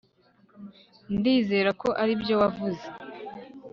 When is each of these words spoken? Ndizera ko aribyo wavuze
Ndizera 1.17 1.69
ko 1.81 1.87
aribyo 2.01 2.35
wavuze 2.41 2.85